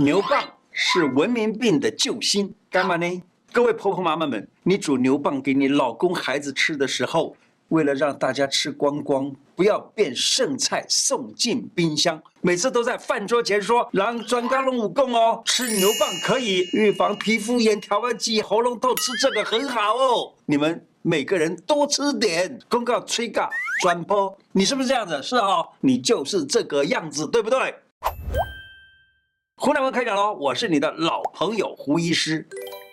[0.00, 3.20] 牛蒡是文明病的救星，干嘛呢？
[3.52, 7.36] 各位婆婆妈妈们，你煮牛蒡给你老公孩子吃的时候，
[7.70, 20.32] 为了让大家吃光光，不要变剩菜送进冰箱，每次都在饭桌前说“让专家龙武功哦”，吃牛蒡可以预防皮肤炎、调味剂、喉咙痛，吃这个很好哦。
[20.46, 23.50] 你们每个人多吃点，公告催告
[23.82, 25.20] 转播，你是不是这样子？
[25.24, 27.74] 是哦，你就是这个样子，对不对？
[29.60, 32.46] 胡乃文开讲喽，我是你的老朋友胡医师。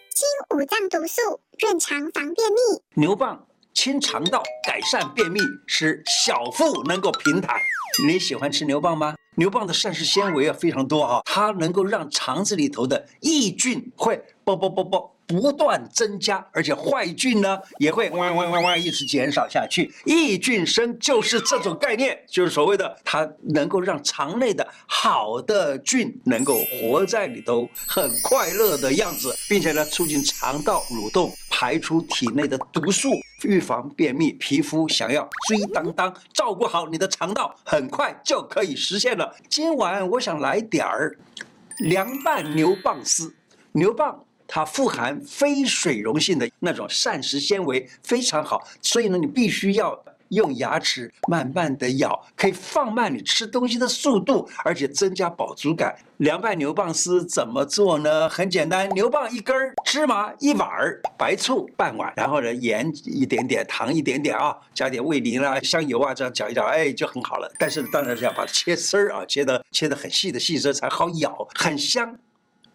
[0.09, 2.81] 清五脏毒素，润肠防便秘。
[2.95, 3.39] 牛蒡
[3.71, 7.55] 清肠道，改善便秘，使小腹能够平坦。
[8.03, 9.15] 你喜欢吃牛蒡吗？
[9.35, 15.14] 牛蒡的膳食纤维啊非常多啊，它能够让肠子里头的益菌会啵啵啵啵。
[15.27, 19.91] 不断增加，而且坏菌呢也会汪汪汪汪一直减少下去。
[20.05, 33.09] 益菌生就是这种概念，就是所谓的它能够让肠内的好的菌能够活在里头，很快乐的样子，并且呢促进肠道蠕动，排出体内的毒素，
[33.43, 34.33] 预防便秘。
[34.33, 39.35] 皮肤想要追当当，照顾好你的肠道，很快就可以实现了。
[39.49, 41.17] 今晚我想来点儿
[41.79, 43.33] 凉拌牛蒡丝，
[43.71, 44.15] 牛蒡。
[44.55, 55.93] 它富含非水溶性的那种膳食纤维，非常好，所以呢，你必须要用牙齿慢慢的咬，可以放慢你吃东西的速度，而且增加饱足感。
[56.19, 58.29] 凉拌牛蒡丝怎么做呢？
[58.29, 67.51] 很简单，牛蒡一根儿，芝麻一碗儿，白醋半碗，然后呢，盐一点点，糖一点点啊，加点味淋啊、香油啊，这样搅一搅，哎，就很好了。
[67.59, 72.17] 但是当然是要把它切丝儿啊，切的切的很细的细丝才好咬，很香。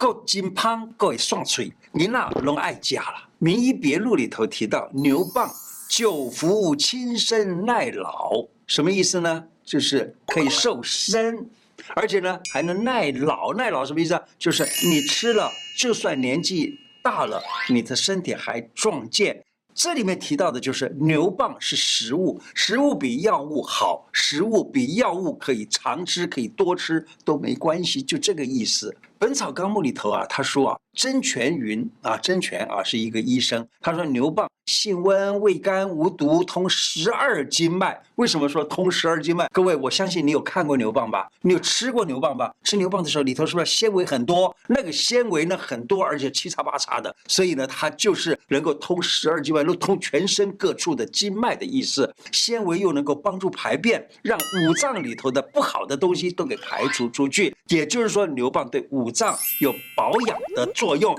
[0.00, 3.18] 够金胖，够爽脆，你那拢爱家了。
[3.36, 5.46] 《名医别录》里头提到，牛蒡
[5.90, 9.44] 久服轻身耐老，什么意思呢？
[9.62, 11.46] 就是可以瘦身，
[11.94, 13.52] 而且呢还能耐老。
[13.52, 14.22] 耐老什么意思啊？
[14.38, 19.44] 就是你吃了，就算年纪大了，你的身体还壮健。
[19.74, 28.90] 这里面提到的就是牛蒡是食物，食物比药物好，食物比药物可以常吃，可以多吃都没关系，就这个意思。
[29.18, 38.00] 《本草纲目》里头啊，他说啊，真全云啊，真全啊是一个医生，他说牛蒡性温，味甘，无毒，通十二经脉。
[38.14, 39.48] 为什么说通十二经脉？
[39.52, 41.28] 各位，我相信你有看过牛蒡吧？
[41.40, 42.54] 你有吃过牛蒡吧？
[42.62, 44.54] 吃牛蒡的时候，里头是不是纤维很多？
[44.68, 52.08] 那个纤维呢很多，而且七叉八叉的，所以呢，它就是能够通十二经脉，能通全身各处的经脉的意思。
[52.30, 57.52] 纤维又能够帮助排便，让五脏里头的不好的东西都给排除出去。
[57.66, 61.12] 也就是说，牛蒡对五脏有保养的作用，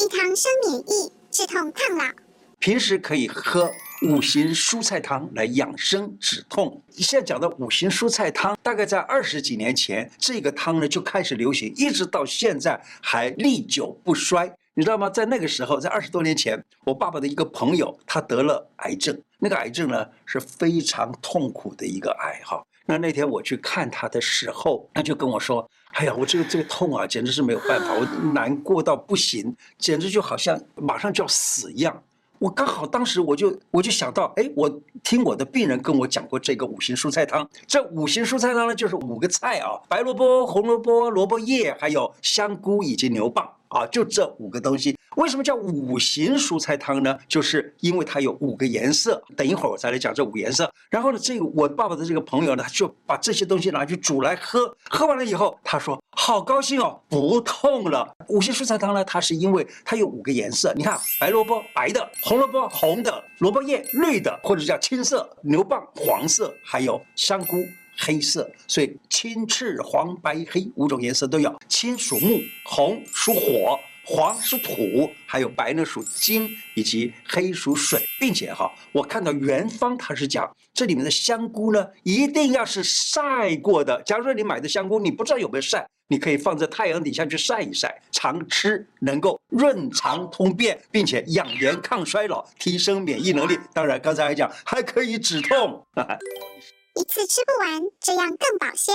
[0.00, 2.23] 益汤生免疫，治痛抗老。
[2.64, 3.70] 平时可以喝
[4.08, 6.82] 五行蔬菜汤来养生止痛。
[6.92, 14.50] 现在讲的五行蔬菜汤，大概在二十几年前，这个汤呢就开始流行，一直到现在还历久不衰。
[14.72, 15.10] 你知道吗？
[15.10, 22.64] 在那个时候，在二十多年前，我爸爸的一个朋友他得了癌症，那个癌症呢是非常痛苦的一个癌哈。
[22.86, 32.02] 那那天我去看他的时候，他就跟我说：“哎呀，我这个这个痛啊，简直是没有办法，我难过到不行，简直就好像马上就要死一样。”
[32.44, 34.70] 我刚好当时我就我就想到，哎，我
[35.02, 37.48] 听我的病人跟我讲过这个五行蔬菜汤。
[37.66, 43.48] 这五行蔬菜汤呢，就是五个菜啊：白萝卜、红萝卜、萝卜叶，还有香菇以及牛蒡。
[43.68, 47.18] 啊，就这五个东西，为什么叫五行蔬菜汤呢？
[47.28, 49.22] 就是因为它有五个颜色。
[49.36, 50.70] 等一会儿我再来讲这五颜色。
[50.90, 54.76] 然后呢，这个我爸爸的这个朋友呢，就把这些东西拿去煮来喝。
[54.90, 58.12] 喝完了以后，他说好高兴哦，不痛了。
[58.28, 60.72] 五行蔬菜汤呢，它是因为它有五个颜色。
[60.74, 67.64] 你看，白萝卜白的，红萝卜红的，萝卜叶绿的，或者叫青色，牛蒡黄色，还有香菇。
[67.96, 71.54] 黑色，所以青、赤、黄、白、黑五种颜色都有。
[71.68, 84.02] 青属木，红属火，黄属土，还有白呢属金，以及黑属水，并且哈，我看到原方他是讲这里面的香菇呢，一定要是晒过的。
[84.02, 93.58] 假如说你买的香菇，你不知道有没有晒，你可以放在太阳底下去晒一晒，常吃能够润肠通便，并且养颜抗衰老，提升免疫能力。
[93.72, 95.86] 当然，刚才还讲还可以止痛。
[96.94, 98.94] 一次吃不完，这样更保鲜。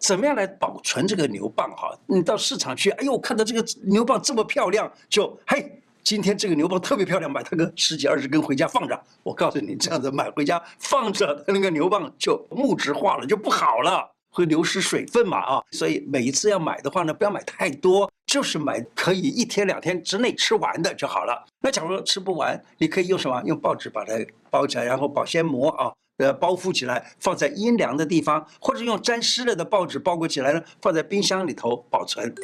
[0.00, 1.70] 怎么样来保存这个牛蒡？
[1.76, 8.98] 哈，你到市场去，哎呦，看到这个牛蒡这么漂亮，就嘿，今天这个牛蒡特别漂亮，买它个十几二十根回家放着。
[9.22, 15.62] 我告诉你，这样子买回家放着，那个牛蒡就木质化了，就不好了，会流失水分嘛啊。
[15.70, 21.44] 所以每一次要买的话呢，不要买太多，就是买可以一天两天之内吃完的就好了。
[21.60, 23.42] 那假如说吃不完，你可以用什么？
[23.44, 24.14] 用报纸把它
[24.48, 25.92] 包起来，然后保鲜膜啊。
[26.20, 32.34] 呃包覆起来，放在阴凉的地方，或者用沾湿了的报纸包裹起来呢，放在冰箱里头保存。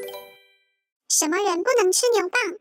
[1.10, 2.58] 什么人不能吃牛蒡？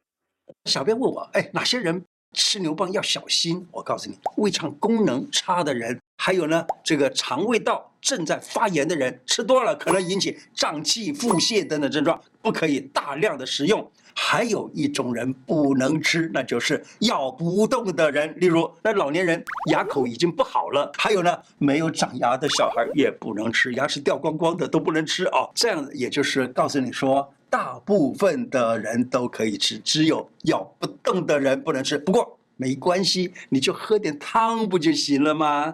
[0.65, 2.03] 小编问我，哎，哪些人
[2.33, 3.65] 吃牛蒡要小心？
[3.71, 13.89] 我告诉你，胃肠功能差的人，还有呢，这个肠胃道正在发炎的人，吃多了可能引起胀气、腹泻等等症状，不可以大量的食用。
[14.17, 25.51] 还有一种人不能吃，那就是咬不动的人，例如那老年人牙口已经不好了，还有呢，没有长牙的小孩也不能吃，牙齿掉光光的都不能吃哦。
[25.53, 31.97] 这样也就是告诉你说，大部分的人都可以吃，只有咬不动的人不能吃。
[31.97, 35.73] 不过没关系，你就喝点汤不就行了吗？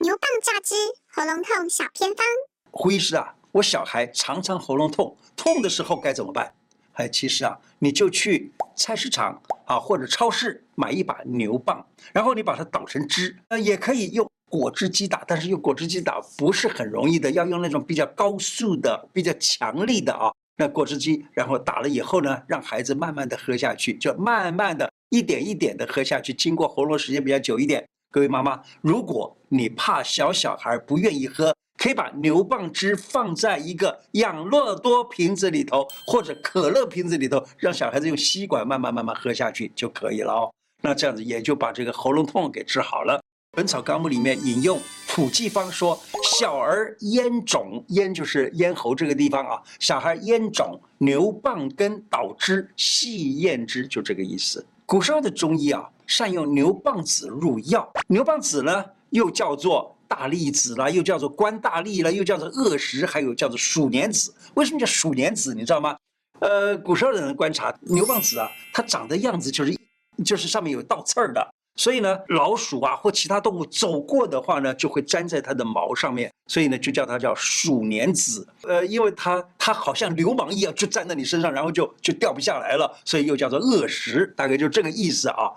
[0.00, 0.74] 牛蒡榨汁，
[1.10, 2.24] 喉咙痛小偏方。
[2.70, 6.52] 胡医师啊，我小孩常常喉咙痛，痛的时候该怎么办？
[6.92, 27.84] 哎，其实啊，你就去菜市场啊或者超市买一把牛蒡，然后你把它捣成汁，呃，也可以用果汁机打，但是用果汁机打不是很容易的，要用那种比较高速的、比较强力的啊，那果汁机，然后打了以后呢，让孩子慢慢的喝下去，就慢慢的一点一点的喝下去，经过喉咙时间比较久一点。
[28.10, 40.54] 各位妈妈，如果你怕小小孩不愿意喝，可以把牛蒡汁放在一个养乐多瓶子里头，或者可乐瓶子里头，让小孩子用吸管慢慢慢慢喝下去就可以了哦。
[40.80, 43.18] 那这样子也就把这个喉咙痛给治好了。
[43.56, 46.00] 《本草纲目》里面引用普济方说，
[46.38, 54.64] 小儿咽肿，咽就是咽喉这个地方啊，小孩咽肿，牛蒡根捣汁，细咽之，就这个意思。
[54.86, 59.91] 古时候的中医啊，善用牛蒡子入药，牛蒡子呢又叫做。
[60.12, 64.30] 大利子啦，又叫做官大利啦，又叫做恶石，还有叫做鼠年子。
[64.52, 65.54] 为什么叫鼠年子？
[65.54, 65.96] 你知道吗？
[66.40, 69.74] 呃，古时候的人观察牛蒡子啊，它长的样子就是，
[70.22, 78.46] 就是上面有倒刺儿的，所以呢，老鼠啊或其他动物走过的话呢，就会粘在它的毛上面，所以呢，就叫它叫鼠年子。
[78.64, 85.48] 呃，因为它它好像流氓一样，就粘在你身上，然后就就掉不下来了，所以又叫做恶食，大概就这个意思啊。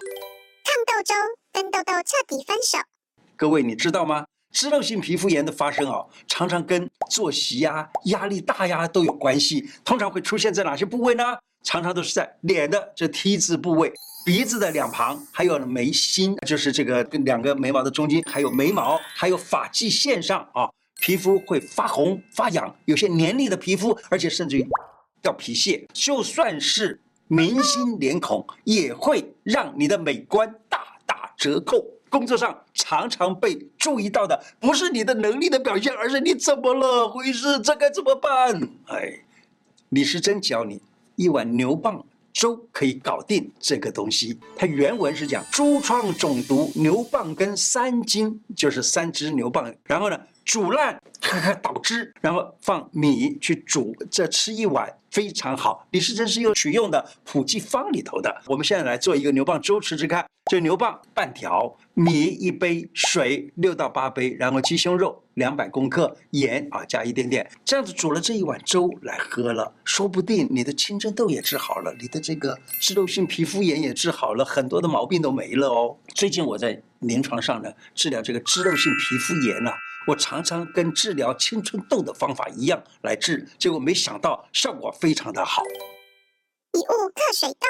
[0.64, 1.14] 抗豆粥
[1.52, 2.78] 跟豆豆彻底分手。
[3.36, 4.26] 各位你知道吗？
[4.56, 9.70] 脂漏性皮肤炎的发生啊，常常跟作息呀、压力大呀都有关系。
[9.84, 11.24] 通常会出现在哪些部位呢？
[11.62, 13.92] 常常都是在脸的这 T 字部位、
[14.26, 20.70] 鼻子的两旁，还有眉心，就是这个跟两个眉毛的中间，还有眉毛，还有发际线上啊，
[21.02, 24.66] 皮肤会发红、发痒，有些黏腻的皮肤，而且甚至于
[25.22, 25.86] 掉皮屑。
[25.92, 31.84] 就算是明星脸孔，也会让你的美观大打折扣。
[32.10, 37.10] 工作上常常被注意到的，不是你的能力的表现，而是你怎么了？
[37.10, 38.62] 回事，这该怎么办？
[38.88, 39.20] 哎，
[39.90, 40.82] 李时珍教你
[41.16, 44.40] 一碗牛蒡粥可以搞定这个东西。
[44.56, 51.02] 它原文是讲猪疮肿毒牛蒡根三斤，就是三只牛蒡，然后呢煮烂，
[51.62, 54.92] 捣汁，然后放米去煮，这吃一碗。
[55.12, 58.42] 非常好，李时珍是又取用的普济方里头的。
[58.48, 75.96] 我们现在来做一个牛蒡粥吃吃看，就牛蒡半条，米一杯，水六到八杯，然后鸡胸肉两百公克，盐啊加一点点，这样子煮了这一碗粥来喝了，说不定你的青春痘也治好了，你的这个脂漏性皮肤炎也治好了，很多的毛病都没了哦。
[76.14, 79.72] 最近我在临床上呢治疗这个脂漏性皮肤炎呢、
[80.08, 85.64] 我常常跟治疗青春痘的方法一样来治，结果没想到效果非常的好。
[86.74, 87.68] 以物克水痘。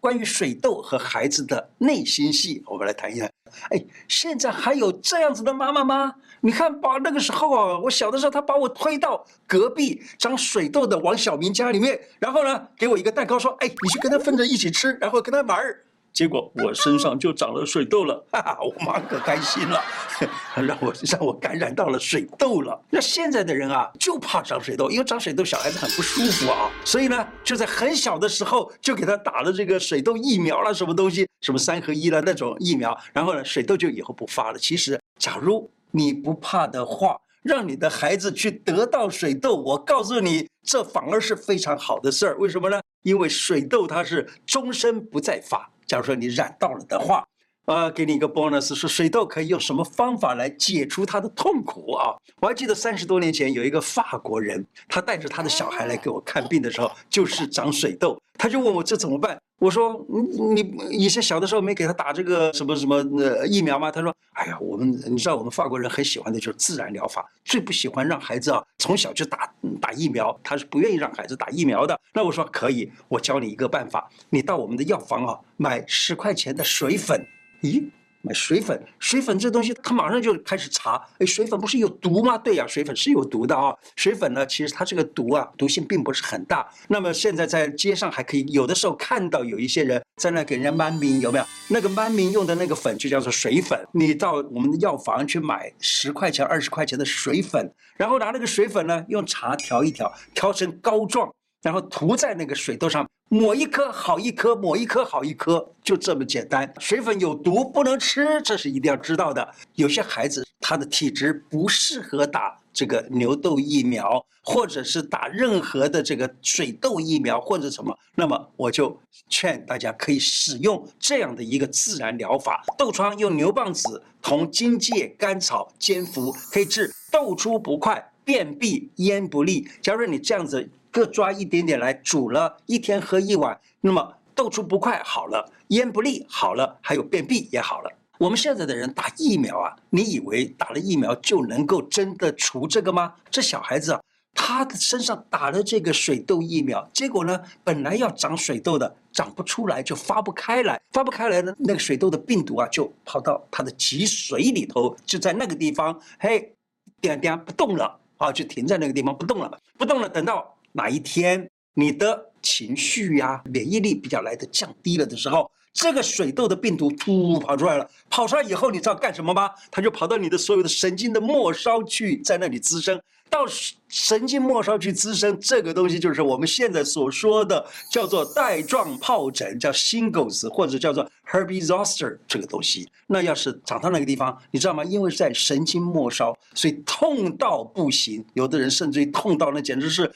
[0.00, 3.28] 关于水痘和孩子的内心戏，我们来谈一谈。
[3.70, 6.14] 哎，现在还有这样子的妈妈吗？
[6.40, 15.84] 你看，把那个时候啊，我小的时候，他把我推到隔壁长水痘的王小明家里面，然后呢，给我一个蛋糕，说：“哎，你去跟他分着一起吃，然后跟他玩儿。”
[16.18, 19.80] 结果我身上就长了水痘了， 哈哈，我妈可开心了，
[20.66, 22.76] 让我让我感染到了水痘了。
[22.90, 34.58] 那现在的人啊，就怕长水痘，因为长水痘小孩子很不舒服啊，所以呢，就在很小的时候就给他打了这个水痘疫苗了，什么东西，什么三合一了那种疫苗，然后呢，水痘就以后不发了。
[34.58, 42.36] 其实，假如你不怕的话，让你的孩子去得到水痘，我告诉你，这反而是非常好的事儿。
[42.38, 42.80] 为什么呢？
[43.04, 45.70] 因为水痘它是终身不再发。
[45.88, 47.26] 假如说你染到了的话，
[47.64, 52.14] 啊，给你一个 bonus，说水痘可以用什么方法来解除他的痛苦啊？
[52.40, 59.36] 我还记得三十多年前有一个法国人，他带着他的小孩来给我看病的时候，就是长水痘，他就问我这怎么办？
[59.58, 63.90] 我说你你以前小的时候没给他打这个什么什么呃疫苗吗？
[63.90, 72.00] 他说，哎呀，我们你知道我们法国人很喜欢的就是自然疗法，最不喜欢让孩子啊从小就打打疫苗，他是不愿意让孩子打疫苗的。
[72.14, 77.26] 那我说可以，我教你一个办法，你到我们的药房啊买十块钱的水粉，
[77.62, 77.84] 咦，
[78.22, 82.36] 买水粉，水粉这东西，他马上就开始查，哎，水粉不是有毒吗？
[82.36, 83.74] 对呀，水粉是有毒的啊。
[83.96, 86.68] 水粉呢，其实它这个毒啊，毒性并不是很大。
[86.88, 91.44] 那么现在在街上还可以，有的时候看到有一些人在那给人家慢明，有没有？
[91.68, 93.78] 那个慢明用的那个粉就叫做水粉。
[93.92, 101.32] 你到我们的药房去买十块钱、二十块钱的水粉，然后拿那个水粉呢，用茶调一调，调成膏状。
[101.62, 106.72] 然后涂在那个水痘上，抹一颗好一颗，抹一颗好一颗，就这么简单。
[106.78, 109.54] 水粉有毒，不能吃，这是一定要知道的。
[109.74, 118.96] 有些孩子他的体质不适合打这个牛痘疫苗，或者是打任何的这个水痘疫苗或者什么，那么我就
[119.28, 122.64] 劝大家可以使用这样的一个自然疗法。
[122.78, 129.68] 痘疮用牛蒡子同荆芥、甘草煎服，可以治痘出不快、便秘、咽不利。
[129.82, 130.70] 假如你这样子。
[130.98, 137.92] 各抓一点点来煮了，一天喝一碗，那么痘出不快好了，咽不利好了，还有便秘也好了。
[138.18, 143.14] 我们现在的人打疫苗啊，你以为打了疫苗就能够真的除这个吗？
[143.30, 144.00] 这小孩子啊，
[144.34, 156.52] 他的身上打了这个水痘疫苗，结果呢，本来要长水痘的长不出来，就发不开来，发不开来的那个水痘的病毒啊，就跑到他的脊髓里头，就在那个地方，嘿，
[157.00, 160.56] 点点不动了啊，就停在那个地方不动了，不动了，等到。
[160.72, 169.50] 哪一天你的情绪呀、免疫力比较来的降低了的时候，这个水痘的病毒突跑出来了，跑出来以后，你知道干什么吗？
[169.70, 173.00] 它就跑到你的所有的神经的末梢去，在那里滋生。
[173.30, 173.44] 到
[173.88, 182.88] 神经末梢去滋生这个东西，就是我们现在所说的叫做带状疱疹，叫 Shingles 或者叫做 Herpes zoster 这个东西。
[183.06, 184.82] 那要是长到那个地方，你知道吗？
[184.82, 188.24] 因为在神经末梢，所以痛到不行。
[188.32, 190.10] 有的人甚至于痛到那简直是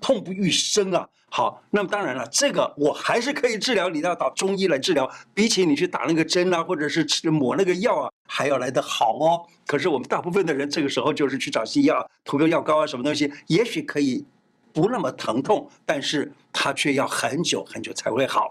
[0.00, 1.08] 痛不欲生啊！
[1.30, 9.46] 好，那么当然了，这个我还是可以治疗，你要到中医来治疗，比起你去打那个针啊，或者是吃抹那个药啊，还要来得好哦。
[9.66, 14.24] 可是我们大部分的人这个时候就是去找西药，涂个药膏啊，什么东西，也许可以
[14.72, 18.48] 不那么疼痛，但是它却要很久很久才会好。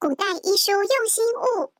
[0.00, 1.24] 古代医书用心
[1.60, 1.72] 悟，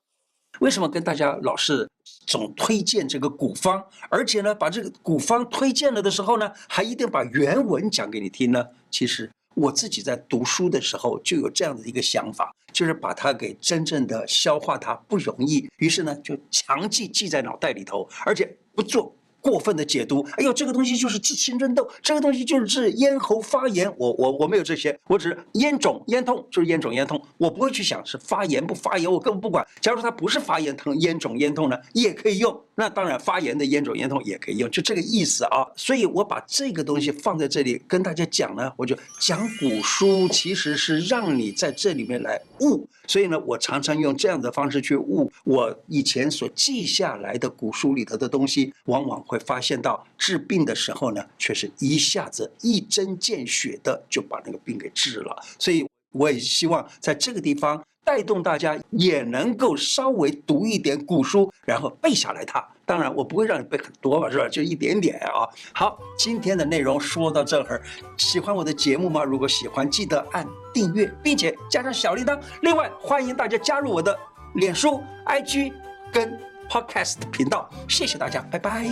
[0.61, 1.89] 为什么跟大家老是
[2.27, 8.67] 总推荐这个古方，而且呢，把这个古方推荐了的时候呢，还一定把原文讲给你听呢？
[8.91, 9.31] 其实。
[9.55, 19.13] 我自己在读书的时候就有这样的一个想法，就是把它给真正的消化它不容易，于是呢就强记记在脑袋里头，而且不做。
[19.41, 23.93] 过分的解读，哎呦，这个东西就是治青春痘，这个东西就是治咽喉发炎。
[23.97, 27.21] 我我我没有这些，我只是咽肿咽痛，就是咽肿咽痛。
[27.37, 29.67] 我不会去想是发炎不发炎，我根本不管。
[29.81, 32.61] 假如说它不是发炎疼，咽肿咽痛呢，也可以用。
[32.81, 35.67] 那当然，发炎的咽肿咽痛也可以用，就这个意思啊。
[35.75, 42.89] 所以我把这个东西放在这里跟大家讲呢，我就讲古书其实是让你在这里面来悟。
[43.09, 55.37] 所以呢，我常常用这样的方式去悟我以前所记下来的古书里头的东西，往往会发现到治病的时候呢，却是一下子一针见血的就把那个病给治了。
[55.59, 62.67] 所以我也希望在这个地方带动大家也能够稍微读一点古书，然后背下来它。
[62.87, 64.49] 当然，我不会让你背很多吧，是吧？
[64.49, 65.47] 就一点点啊。
[65.75, 67.83] 好，今天的内容说到这儿，
[68.17, 69.23] 喜欢我的节目吗？
[69.23, 72.41] 如果喜欢，记得按订阅，并且加上小铃铛。
[72.63, 74.19] 另外，欢迎大家加入我的
[74.55, 75.75] 脸书、IG
[76.11, 77.69] 跟 Podcast 频道。
[77.91, 78.89] 谢谢大家，拜拜。